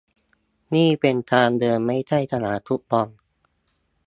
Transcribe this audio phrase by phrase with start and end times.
[0.73, 3.07] นี่เป็นทางเดินไม่ใช่สนามฟุตบอล